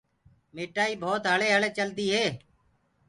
[0.55, 2.25] ميٺآئي بوت هݪي هݪي چلدي هي۔